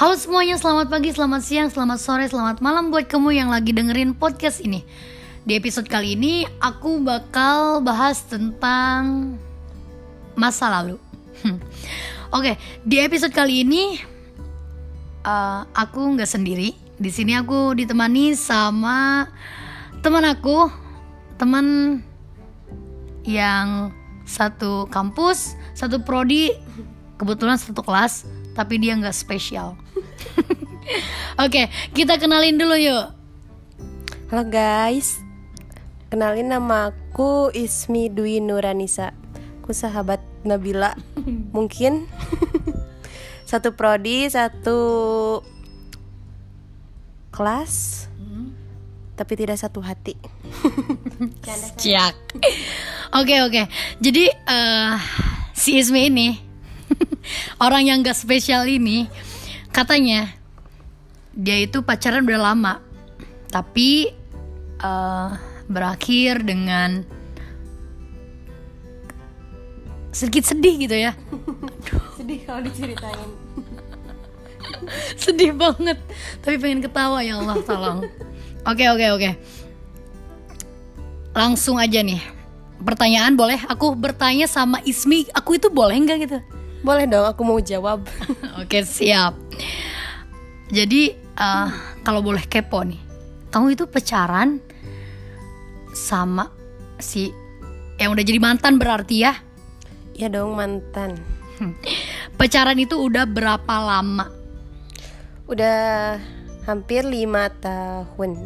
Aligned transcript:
Halo 0.00 0.16
semuanya, 0.16 0.56
selamat 0.56 0.88
pagi, 0.88 1.12
selamat 1.12 1.42
siang, 1.44 1.68
selamat 1.68 2.00
sore, 2.00 2.24
selamat 2.24 2.64
malam 2.64 2.88
buat 2.88 3.04
kamu 3.04 3.36
yang 3.36 3.52
lagi 3.52 3.76
dengerin 3.76 4.16
podcast 4.16 4.64
ini. 4.64 4.80
Di 5.44 5.60
episode 5.60 5.92
kali 5.92 6.16
ini 6.16 6.48
aku 6.56 7.04
bakal 7.04 7.84
bahas 7.84 8.24
tentang 8.24 9.36
masa 10.32 10.72
lalu. 10.72 10.96
Oke, 12.32 12.56
di 12.80 12.96
episode 12.96 13.36
kali 13.36 13.60
ini 13.60 14.00
uh, 15.28 15.68
aku 15.76 16.16
nggak 16.16 16.32
sendiri. 16.32 16.72
Di 16.96 17.12
sini 17.12 17.36
aku 17.36 17.76
ditemani 17.76 18.32
sama 18.32 19.28
teman 20.00 20.24
aku, 20.24 20.72
teman 21.36 22.00
yang 23.28 23.92
satu 24.24 24.88
kampus, 24.88 25.60
satu 25.76 26.00
prodi, 26.00 26.56
kebetulan 27.20 27.60
satu 27.60 27.84
kelas, 27.84 28.24
tapi 28.56 28.80
dia 28.80 28.96
nggak 28.96 29.12
spesial. 29.12 29.76
Oke, 31.44 31.70
kita 31.94 32.18
kenalin 32.20 32.58
dulu 32.58 32.76
yuk. 32.76 33.06
Halo 34.30 34.46
guys, 34.46 35.18
kenalin 36.12 36.50
nama 36.50 36.94
aku 36.94 37.50
Ismi 37.50 38.10
Dwi 38.10 38.38
Nuranisa. 38.38 39.10
Aku 39.62 39.74
sahabat 39.74 40.22
Nabila, 40.46 40.94
mungkin 41.56 42.06
satu 43.50 43.74
prodi, 43.74 44.26
satu 44.30 44.78
kelas, 47.34 48.06
tapi 49.20 49.32
tidak 49.36 49.60
satu 49.60 49.84
hati. 49.84 50.16
Ciak. 51.80 52.14
Oke 53.20 53.36
oke. 53.44 53.62
Jadi 54.00 54.24
eh, 54.32 54.94
si 55.52 55.76
Ismi 55.76 56.08
ini 56.08 56.28
orang 57.64 57.86
yang 57.86 57.98
gak 58.00 58.16
spesial 58.16 58.64
ini 58.64 59.06
katanya 59.70 60.30
dia 61.34 61.62
itu 61.62 61.82
pacaran 61.82 62.26
udah 62.26 62.52
lama, 62.52 62.74
tapi 63.48 64.10
eh, 64.82 65.28
berakhir 65.70 66.42
dengan 66.42 67.06
sedikit 70.10 70.50
sedih 70.50 70.74
gitu 70.90 70.96
ya. 70.98 71.12
Sedih 72.18 72.42
kalau 72.44 72.60
diceritain. 72.66 73.30
sedih 75.22 75.52
banget 75.54 75.98
tapi 76.40 76.56
pengen 76.60 76.80
ketawa 76.84 77.20
ya 77.24 77.38
Allah 77.40 77.56
tolong 77.64 77.98
oke 78.64 78.84
oke 78.96 79.06
oke 79.18 79.30
langsung 81.34 81.76
aja 81.78 82.02
nih 82.02 82.20
pertanyaan 82.82 83.36
boleh 83.36 83.60
aku 83.68 83.92
bertanya 83.94 84.48
sama 84.48 84.80
Ismi 84.82 85.30
aku 85.36 85.60
itu 85.60 85.68
boleh 85.70 85.96
nggak 86.00 86.18
gitu 86.26 86.40
Boleh 86.80 87.04
dong, 87.04 87.28
aku 87.28 87.44
mau 87.44 87.60
jawab. 87.60 88.08
oke 88.60 88.78
siap 88.88 89.36
jadi 90.70 91.02
eh, 91.16 91.68
kalau 92.00 92.22
boleh 92.22 92.42
kepo 92.42 92.82
nih 92.82 92.98
kamu 93.50 93.74
itu 93.74 93.84
pacaran 93.84 94.62
sama 95.90 96.48
si 96.96 97.34
yang 97.96 98.14
udah 98.14 98.22
jadi 98.22 98.38
mantan 98.38 98.78
berarti 98.78 99.16
ya 99.20 99.34
ya 100.14 100.28
dong 100.28 100.54
mantan. 100.54 101.18
pacaran 102.38 102.78
itu 102.78 102.96
udah 102.96 103.26
berapa 103.26 103.74
lama 103.76 104.30
Udah 105.44 106.14
hampir 106.62 107.02
lima 107.02 107.50
tahun. 107.50 108.38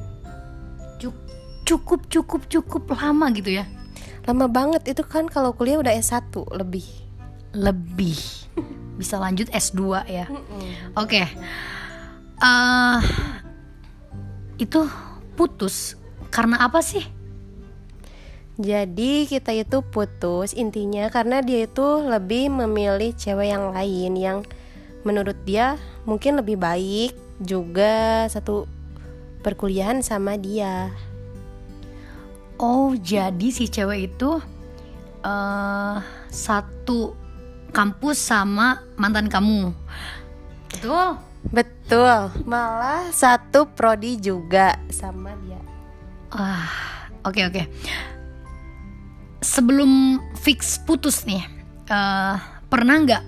Cuk- 0.97 1.29
cukup 1.63 2.09
cukup 2.09 2.43
cukup 2.49 2.83
lama 2.91 3.29
gitu 3.31 3.53
ya 3.53 3.69
Lama 4.25 4.49
banget 4.49 4.89
itu 4.89 5.05
kan 5.05 5.29
kalau 5.29 5.53
kuliah 5.53 5.77
udah 5.77 5.93
S1 5.93 6.33
lebih. 6.57 6.87
lebih 7.53 8.17
bisa 8.97 9.21
lanjut 9.21 9.47
S2 9.53 9.81
ya. 10.09 10.27
Oke. 10.97 11.29
Eh 12.45 13.01
itu 14.61 14.85
putus 15.33 15.97
karena 16.29 16.61
apa 16.61 16.85
sih? 16.85 17.01
Jadi 18.61 19.27
kita 19.27 19.51
itu 19.51 19.81
putus 19.81 20.53
intinya 20.53 21.09
karena 21.09 21.41
dia 21.41 21.65
itu 21.65 22.05
lebih 22.05 22.53
memilih 22.53 23.17
cewek 23.17 23.49
yang 23.49 23.73
lain 23.73 24.13
yang 24.15 24.39
menurut 25.03 25.35
dia 25.43 25.81
mungkin 26.05 26.39
lebih 26.39 26.61
baik 26.61 27.17
juga 27.41 28.29
satu 28.29 28.69
perkuliahan 29.41 30.05
sama 30.05 30.37
dia. 30.37 30.93
Oh, 32.61 32.95
jadi 32.95 33.49
si 33.51 33.67
cewek 33.73 34.15
itu 34.15 34.39
eh 35.25 35.97
satu 36.29 37.17
kampus 37.73 38.21
sama 38.21 38.85
mantan 39.01 39.33
kamu. 39.33 39.73
Betul? 40.71 41.24
Betul, 41.53 42.33
malah 42.49 43.13
satu 43.13 43.69
prodi 43.69 44.17
juga 44.17 44.81
sama 44.89 45.37
dia. 45.45 45.61
Ah, 46.33 46.71
oke 47.27 47.41
oke. 47.45 47.63
Sebelum 49.45 50.23
fix 50.41 50.81
putus 50.81 51.29
nih, 51.29 51.45
eh, 51.91 52.35
pernah 52.73 52.97
nggak 53.05 53.23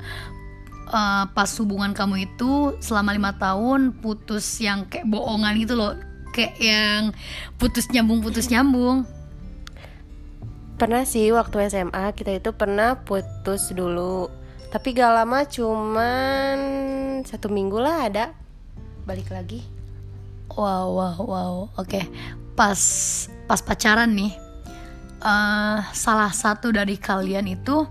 eh, 0.86 1.24
pas 1.28 1.50
hubungan 1.60 1.92
kamu 1.92 2.30
itu 2.30 2.78
selama 2.80 3.12
lima 3.12 3.36
tahun 3.36 3.92
putus 4.00 4.46
yang 4.64 4.88
kayak 4.88 5.04
bohongan 5.12 5.60
gitu 5.60 5.76
loh, 5.76 5.92
kayak 6.32 6.56
yang 6.56 7.12
putus 7.60 7.86
nyambung 7.92 8.24
putus 8.24 8.48
nyambung. 8.48 9.04
Pernah 10.76 11.08
sih 11.08 11.32
waktu 11.32 11.72
SMA 11.72 12.12
kita 12.16 12.36
itu 12.36 12.52
pernah 12.52 13.00
putus 13.00 13.72
dulu 13.72 14.28
Tapi 14.72 14.88
gak 14.92 15.12
lama 15.14 15.46
cuman 15.46 16.56
satu 17.22 17.48
minggu 17.48 17.78
lah 17.80 18.10
ada 18.10 18.34
Balik 19.06 19.30
lagi 19.30 19.76
Wow 20.56 20.96
wow 20.96 21.18
wow, 21.20 21.54
oke. 21.76 22.00
Pas 22.56 22.80
pas 23.44 23.60
pacaran 23.60 24.08
nih, 24.08 24.32
eh 25.20 25.78
salah 25.92 26.32
satu 26.32 26.72
dari 26.72 26.96
kalian 26.96 27.44
itu 27.50 27.84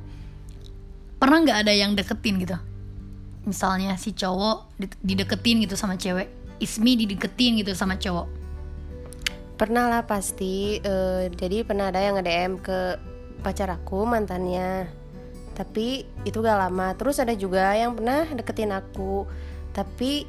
pernah 1.22 1.46
nggak 1.46 1.59
ada 1.62 1.74
yang 1.75 1.94
deketin 1.94 2.41
gitu? 2.41 2.58
Misalnya 3.46 3.94
si 4.02 4.18
cowok 4.18 4.74
di- 4.81 5.02
dideketin 5.13 5.62
gitu 5.62 5.78
sama 5.78 5.94
cewek, 5.94 6.25
Ismi 6.57 6.97
dideketin 7.06 7.62
gitu 7.62 7.78
sama 7.78 8.02
cowok. 8.02 8.25
Pernah 9.62 9.86
lah 9.88 10.02
pasti 10.09 10.81
eh, 10.81 11.30
Jadi 11.30 11.62
pernah 11.62 11.94
ada 11.94 12.02
yang 12.02 12.18
nge-DM 12.18 12.53
ke 12.66 12.80
pacar 13.46 13.69
aku 13.69 14.09
mantannya 14.09 14.90
Tapi 15.56 16.04
itu 16.28 16.38
gak 16.44 16.60
lama. 16.68 16.92
Terus 17.00 17.18
ada 17.24 17.32
juga 17.32 17.72
yang 17.74 17.96
pernah 17.96 18.28
deketin 18.28 18.76
aku. 18.76 19.24
Tapi 19.72 20.28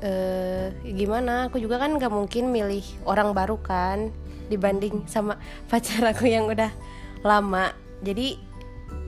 eh, 0.00 0.72
gimana? 0.96 1.52
Aku 1.52 1.60
juga 1.60 1.76
kan 1.76 1.94
gak 2.00 2.10
mungkin 2.10 2.48
milih 2.48 2.84
orang 3.04 3.36
baru 3.36 3.60
kan 3.60 4.10
Dibanding 4.50 5.06
sama 5.06 5.38
pacar 5.70 6.02
aku 6.08 6.26
yang 6.26 6.48
udah 6.48 6.72
lama. 7.22 7.70
Jadi 8.00 8.40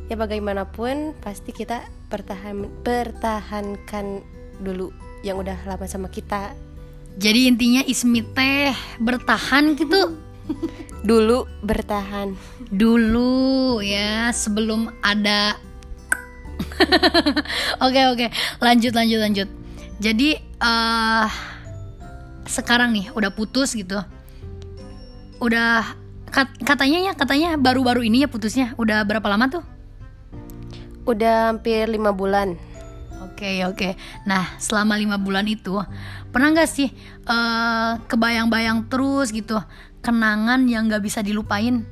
ya 0.06 0.14
bagaimanapun 0.20 1.16
pasti 1.24 1.56
kita 1.56 1.88
pertahan 2.12 2.68
pertahankan 2.84 4.20
dulu 4.60 4.92
yang 5.24 5.40
udah 5.40 5.56
lama 5.64 5.88
sama 5.88 6.12
kita. 6.12 6.52
Jadi 7.16 7.48
intinya 7.48 7.82
Ismi 7.84 8.24
teh 8.32 8.72
bertahan 8.96 9.76
gitu 9.76 10.16
dulu 11.02 11.44
bertahan 11.66 12.34
dulu 12.70 13.82
ya 13.82 14.30
sebelum 14.30 14.90
ada. 15.02 15.58
Oke 17.84 18.00
oke, 18.10 18.26
lanjut 18.62 18.94
lanjut 18.94 19.18
lanjut. 19.18 19.48
Jadi 19.98 20.38
eh 20.38 21.28
sekarang 22.46 22.94
nih 22.94 23.10
udah 23.14 23.30
putus 23.34 23.74
gitu. 23.74 23.98
Udah 25.42 25.82
kat- 26.30 26.58
katanya 26.62 27.10
ya 27.10 27.12
katanya 27.18 27.58
baru-baru 27.58 28.06
ini 28.06 28.26
ya 28.26 28.28
putusnya. 28.30 28.74
Udah 28.78 29.02
berapa 29.02 29.26
lama 29.26 29.46
tuh? 29.50 29.64
udah 31.02 31.50
hampir 31.50 31.90
lima 31.90 32.14
bulan 32.14 32.54
Oke 33.22 33.66
oke. 33.66 33.98
Nah 34.22 34.54
selama 34.62 34.94
lima 34.94 35.18
bulan 35.18 35.42
itu 35.50 35.74
pernah 36.30 36.54
nggak 36.54 36.70
sih 36.70 36.94
eh 37.26 37.90
kebayang-bayang 38.06 38.86
terus 38.86 39.34
gitu 39.34 39.58
kenangan 40.02 40.66
yang 40.66 40.90
nggak 40.90 41.06
bisa 41.06 41.22
dilupain? 41.22 41.86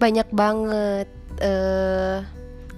banyak 0.00 0.28
banget. 0.32 1.06
Eh 1.38 2.24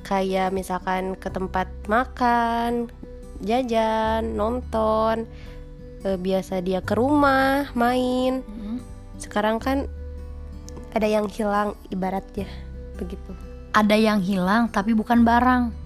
kayak 0.03 0.51
misalkan 0.51 1.15
ke 1.15 1.31
tempat 1.31 1.71
makan 1.87 2.91
jajan 3.39 4.35
nonton 4.35 5.31
eh, 6.03 6.19
biasa 6.19 6.59
dia 6.61 6.83
ke 6.83 6.99
rumah 6.99 7.71
main. 7.79 8.43
Sekarang 9.23 9.63
kan 9.63 9.87
ada 10.93 11.07
yang 11.07 11.31
hilang 11.31 11.79
ibaratnya 11.95 12.51
begitu. 12.99 13.33
Ada 13.73 13.97
yang 13.97 14.21
hilang 14.21 14.69
tapi 14.69 14.93
bukan 14.93 15.23
barang. 15.23 15.79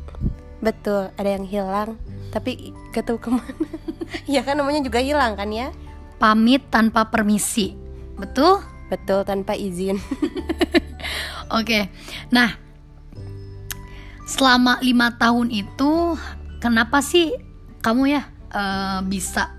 betul 0.57 1.13
ada 1.21 1.37
yang 1.37 1.45
hilang 1.45 2.01
tapi 2.33 2.73
gak 2.91 3.05
tahu 3.05 3.21
ke 3.21 3.29
mana? 3.29 3.45
Ya 4.25 4.41
kan 4.41 4.57
namanya 4.57 4.81
juga 4.81 5.05
hilang 5.05 5.37
kan 5.37 5.53
ya? 5.53 5.69
Pamit 6.17 6.65
tanpa 6.73 7.07
permisi, 7.13 7.77
betul? 8.17 8.65
betul 8.87 9.27
tanpa 9.27 9.59
izin. 9.59 9.99
Oke, 11.59 11.91
nah 12.31 12.55
selama 14.27 14.83
lima 14.83 15.15
tahun 15.15 15.51
itu 15.55 16.19
kenapa 16.59 16.99
sih 17.03 17.35
kamu 17.83 18.19
ya 18.19 18.23
eh, 18.51 19.01
bisa 19.07 19.55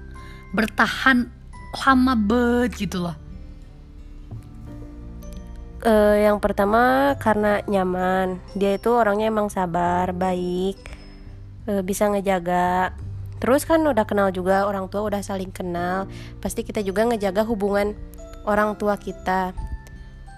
bertahan 0.51 1.31
lama 1.77 2.13
banget 2.17 2.87
gitu 2.87 3.07
loh? 3.07 3.15
Eh, 5.85 6.25
yang 6.25 6.41
pertama 6.41 7.13
karena 7.21 7.61
nyaman. 7.69 8.41
Dia 8.57 8.75
itu 8.75 8.89
orangnya 8.91 9.29
emang 9.29 9.47
sabar 9.47 10.11
baik 10.11 10.75
eh, 11.69 11.83
bisa 11.85 12.09
ngejaga. 12.09 12.95
Terus 13.37 13.69
kan 13.69 13.85
udah 13.85 14.03
kenal 14.09 14.33
juga 14.33 14.65
orang 14.65 14.89
tua 14.89 15.05
udah 15.05 15.21
saling 15.21 15.53
kenal. 15.53 16.09
Pasti 16.41 16.65
kita 16.65 16.81
juga 16.81 17.05
ngejaga 17.05 17.45
hubungan 17.45 17.93
orang 18.47 18.79
tua 18.79 18.95
kita. 18.95 19.51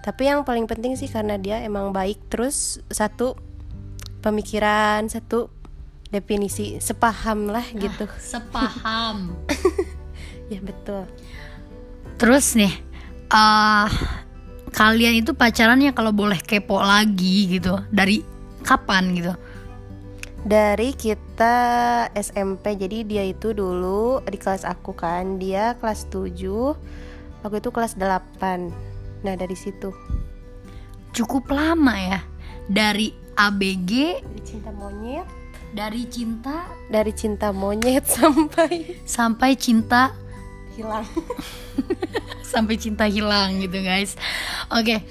Tapi 0.02 0.26
yang 0.26 0.42
paling 0.42 0.66
penting 0.66 0.98
sih 0.98 1.08
karena 1.08 1.38
dia 1.38 1.62
emang 1.62 1.94
baik 1.94 2.18
terus 2.34 2.82
satu 2.90 3.38
pemikiran 4.20 5.08
satu 5.08 5.48
definisi 6.10 6.82
sepaham 6.82 7.54
lah 7.54 7.64
gitu. 7.72 8.10
sepaham. 8.18 9.38
Ya 10.50 10.58
betul. 10.66 11.06
Terus 12.18 12.58
nih 12.58 12.74
eh 13.30 13.90
kalian 14.74 15.22
itu 15.22 15.38
pacarannya 15.38 15.94
kalau 15.94 16.10
boleh 16.10 16.42
kepo 16.42 16.82
lagi 16.82 17.46
gitu. 17.54 17.78
Dari 17.94 18.26
kapan 18.66 19.14
gitu? 19.14 19.38
Dari 20.42 20.98
kita 20.98 21.56
SMP 22.18 22.82
jadi 22.82 23.06
dia 23.06 23.24
itu 23.30 23.54
dulu 23.54 24.26
di 24.26 24.42
kelas 24.42 24.66
aku 24.66 24.98
kan. 24.98 25.38
Dia 25.38 25.78
kelas 25.78 26.10
7 26.10 26.74
aku 27.44 27.60
itu 27.60 27.70
kelas 27.72 27.96
8 27.96 29.24
nah 29.24 29.36
dari 29.36 29.56
situ. 29.56 29.92
Cukup 31.12 31.52
lama 31.52 31.96
ya? 32.00 32.22
Dari 32.70 33.12
ABG 33.36 33.92
dari 34.24 34.42
cinta 34.44 34.70
monyet. 34.72 35.28
Dari 35.70 36.04
cinta 36.10 36.56
dari 36.90 37.12
cinta 37.14 37.48
monyet 37.54 38.06
sampai 38.18 39.04
sampai 39.04 39.52
cinta 39.60 40.16
hilang. 40.76 41.06
Sampai 42.50 42.82
cinta 42.82 43.06
hilang 43.06 43.62
gitu 43.62 43.78
guys. 43.86 44.18
Oke. 44.74 45.06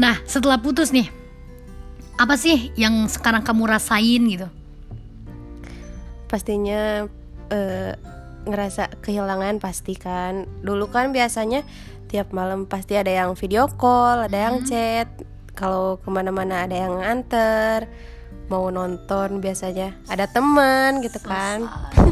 Nah 0.00 0.16
setelah 0.24 0.56
putus 0.56 0.88
nih 0.88 1.12
apa 2.16 2.34
sih 2.40 2.72
yang 2.80 3.04
sekarang 3.12 3.44
kamu 3.44 3.68
rasain 3.68 4.22
gitu? 4.24 4.48
Pastinya 6.32 7.04
eh, 7.52 7.92
ngerasa 8.46 9.02
kehilangan 9.02 9.58
pasti 9.58 9.98
kan. 9.98 10.46
Dulu 10.62 10.90
kan 10.92 11.10
biasanya 11.10 11.66
tiap 12.08 12.32
malam 12.32 12.64
pasti 12.64 12.96
ada 12.96 13.12
yang 13.12 13.34
video 13.34 13.66
call 13.66 14.28
ada 14.28 14.38
yang 14.50 14.62
chat. 14.62 15.08
Kalau 15.58 15.98
ke 15.98 16.08
mana-mana 16.12 16.68
ada 16.68 16.76
yang 16.76 17.02
nganter 17.02 17.90
mau 18.48 18.70
nonton 18.70 19.42
biasanya 19.42 19.96
ada 20.06 20.30
teman 20.30 21.02
gitu 21.02 21.18
kan. 21.24 21.66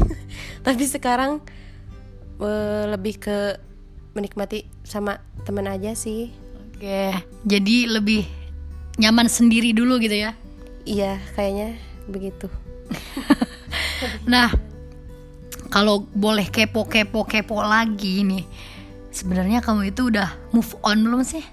Tapi 0.67 0.83
sekarang 0.83 1.39
eh, 2.43 2.83
lebih 2.91 3.23
ke 3.23 3.37
menikmati 4.17 4.67
sama 4.83 5.21
teman 5.47 5.69
aja 5.69 5.95
sih. 5.95 6.33
Oke 6.75 7.15
jadi 7.47 7.87
lebih 7.87 8.27
nyaman 8.99 9.31
sendiri 9.31 9.71
dulu 9.71 9.97
gitu 10.03 10.13
ya? 10.13 10.35
Iya 10.83 11.21
kayaknya 11.33 11.79
begitu. 12.11 12.51
Nah, 14.29 14.53
kalau 15.77 16.09
boleh 16.09 16.49
kepo-kepo 16.49 17.21
kepo 17.29 17.61
lagi 17.61 18.25
nih, 18.25 18.41
sebenarnya 19.13 19.61
kamu 19.61 19.93
itu 19.93 20.09
udah 20.09 20.33
move 20.49 20.73
on 20.81 21.05
belum 21.05 21.21
sih? 21.21 21.45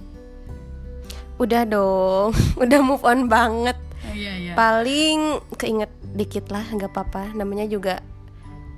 udah 1.34 1.66
dong. 1.66 2.30
Udah 2.62 2.80
move 2.80 3.04
on 3.04 3.26
banget. 3.26 3.76
Iya 4.14 4.32
iya. 4.38 4.52
paling 4.54 5.42
keinget 5.58 5.90
dikit 6.14 6.46
lah 6.54 6.62
nggak 6.62 6.94
apa-apa. 6.94 7.34
Namanya 7.34 7.66
juga 7.66 7.98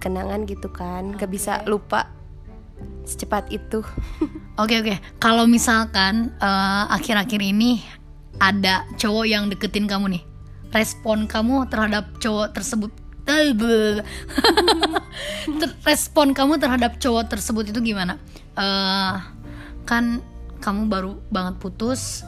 kenangan 0.00 0.48
gitu 0.48 0.72
kan. 0.72 1.14
Nggak 1.14 1.30
bisa 1.30 1.60
lupa 1.68 2.08
secepat 3.04 3.52
itu. 3.52 3.84
Oke 4.62 4.80
oke. 4.80 4.96
Kalau 5.20 5.44
misalkan 5.44 6.32
eh, 6.40 6.84
akhir-akhir 6.88 7.44
ini 7.44 7.84
ada 8.40 8.88
cowok 8.96 9.28
yang 9.28 9.52
deketin 9.52 9.84
kamu 9.84 10.16
nih, 10.16 10.24
respon 10.72 11.28
kamu 11.28 11.68
terhadap 11.68 12.08
cowok 12.24 12.56
tersebut, 12.56 12.88
Ter- 12.88 13.05
respon 15.88 16.30
kamu 16.30 16.62
terhadap 16.62 17.02
cowok 17.02 17.34
tersebut 17.34 17.74
itu 17.74 17.80
gimana? 17.82 18.22
Eh, 18.54 19.14
kan 19.82 20.22
kamu 20.62 20.86
baru 20.86 21.12
banget 21.30 21.58
putus 21.58 22.22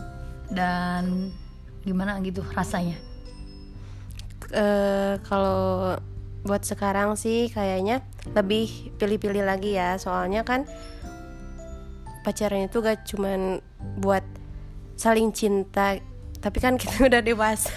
dan 0.50 1.30
gimana 1.86 2.18
gitu 2.22 2.42
rasanya? 2.54 2.98
Eh, 4.50 5.14
kalau 5.22 5.94
buat 6.46 6.62
sekarang 6.64 7.18
sih 7.18 7.50
kayaknya 7.50 8.00
lebih 8.32 8.94
pilih-pilih 8.96 9.44
lagi 9.44 9.76
ya 9.76 9.98
soalnya 10.00 10.46
kan 10.46 10.64
pacaran 12.22 12.70
itu 12.70 12.78
gak 12.80 13.04
cuman 13.04 13.60
buat 14.00 14.24
saling 14.96 15.34
cinta 15.34 16.00
tapi 16.38 16.58
kan 16.62 16.78
kita 16.78 17.02
udah 17.10 17.20
dewasa 17.22 17.72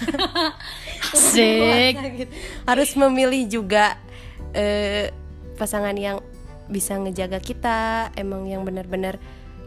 Asik. 1.14 1.94
gitu. 2.16 2.32
harus 2.66 2.90
memilih 2.94 3.46
juga 3.50 3.98
eh, 4.54 5.10
pasangan 5.58 5.94
yang 5.94 6.22
bisa 6.70 6.96
ngejaga 6.96 7.42
kita 7.42 8.10
emang 8.16 8.48
yang 8.48 8.62
benar-benar 8.64 9.18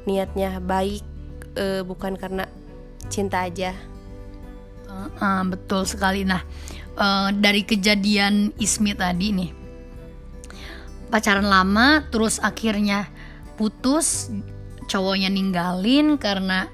niatnya 0.07 0.57
baik 0.63 1.03
eh, 1.59 1.83
bukan 1.83 2.15
karena 2.17 2.47
cinta 3.11 3.45
aja 3.45 3.75
Uh, 4.85 5.09
uh, 5.19 5.41
betul 5.43 5.83
sekali. 5.83 6.23
Nah, 6.23 6.39
uh, 6.95 7.29
dari 7.35 7.65
kejadian 7.65 8.55
Ismi 8.55 8.95
tadi 8.95 9.33
nih, 9.33 9.51
pacaran 11.11 11.45
lama, 11.45 12.05
terus 12.13 12.39
akhirnya 12.39 13.09
putus, 13.59 14.31
cowoknya 14.87 15.27
ninggalin 15.27 16.15
karena 16.21 16.69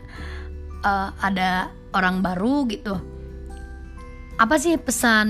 uh, 0.84 1.10
ada 1.22 1.70
orang 1.94 2.22
baru 2.22 2.66
gitu. 2.70 2.96
Apa 4.42 4.58
sih 4.58 4.78
pesan 4.78 5.30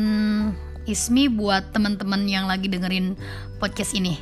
Ismi 0.88 1.30
buat 1.30 1.76
teman-teman 1.76 2.26
yang 2.26 2.50
lagi 2.50 2.66
dengerin 2.66 3.14
podcast 3.62 3.94
ini? 3.94 4.18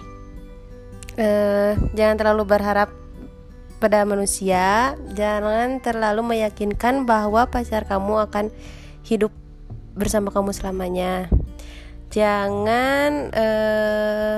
Eh, 1.19 1.73
jangan 1.95 2.15
terlalu 2.15 2.43
berharap 2.47 2.89
pada 3.79 4.03
manusia, 4.03 4.95
jangan 5.15 5.79
terlalu 5.79 6.35
meyakinkan 6.35 7.07
bahwa 7.07 7.47
pacar 7.47 7.87
kamu 7.87 8.27
akan 8.27 8.51
hidup 9.07 9.31
bersama 9.95 10.31
kamu 10.35 10.51
selamanya. 10.51 11.31
Jangan 12.11 13.31
eh, 13.31 14.37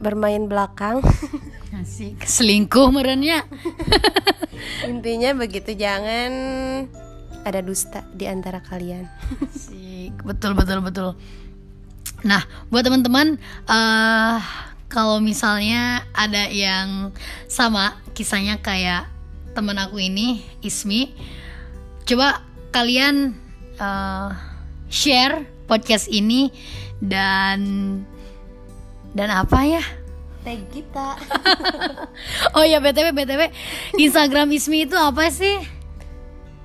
bermain 0.00 0.44
belakang. 0.44 1.00
Asik. 1.80 2.20
Selingkuh 2.24 2.88
merenya. 2.92 3.44
Intinya 4.86 5.30
begitu, 5.34 5.74
jangan 5.74 6.30
ada 7.46 7.60
dusta 7.62 8.02
di 8.14 8.26
antara 8.26 8.58
kalian. 8.58 9.06
Asik. 9.46 10.18
Betul 10.26 10.58
betul 10.58 10.82
betul. 10.82 11.14
Nah, 12.26 12.42
buat 12.70 12.82
teman-teman 12.82 13.38
eh 13.70 14.38
kalau 14.86 15.18
misalnya 15.18 16.06
ada 16.14 16.48
yang 16.50 17.10
sama 17.50 17.98
kisahnya 18.14 18.58
kayak 18.62 19.06
temen 19.54 19.78
aku 19.78 19.98
ini, 20.02 20.42
Ismi, 20.62 21.14
coba 22.06 22.42
kalian 22.74 23.34
eh, 23.78 24.30
share 24.90 25.46
podcast 25.66 26.06
ini 26.10 26.50
dan 27.02 27.60
dan 29.14 29.28
apa 29.30 29.60
ya? 29.66 29.84
Tag 30.46 30.62
kita. 30.70 31.18
Oh 32.56 32.62
ya 32.62 32.78
btw 32.78 33.10
btw 33.12 33.50
Instagram 33.98 34.48
Ismi 34.54 34.86
itu 34.86 34.94
apa 34.94 35.26
sih? 35.28 35.58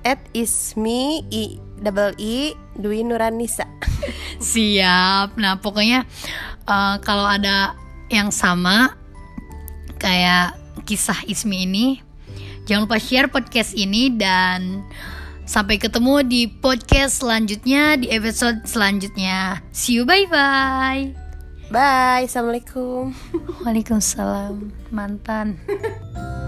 At 0.06 0.22
ismi 0.30 1.26
i 1.28 1.58
double 1.82 2.14
i 2.16 2.54
Dwi 2.78 3.02
Nuranisa. 3.02 3.66
Siap. 4.38 5.34
Nah, 5.36 5.58
pokoknya 5.58 6.06
eh, 6.64 6.96
kalau 7.02 7.26
ada 7.26 7.74
yang 8.08 8.30
sama 8.30 8.94
kayak 9.98 10.56
kisah 10.86 11.18
Ismi 11.26 11.66
ini, 11.66 11.86
jangan 12.64 12.86
lupa 12.86 13.02
share 13.02 13.28
podcast 13.28 13.74
ini 13.76 14.14
dan 14.14 14.86
sampai 15.44 15.76
ketemu 15.76 16.22
di 16.24 16.42
podcast 16.48 17.20
selanjutnya 17.20 17.98
di 17.98 18.08
episode 18.08 18.64
selanjutnya. 18.64 19.60
See 19.74 20.00
you 20.00 20.08
bye 20.08 20.24
bye. 20.30 21.21
Bye, 21.72 22.28
assalamualaikum. 22.28 23.16
Waalaikumsalam 23.64 24.76
mantan. 24.92 25.56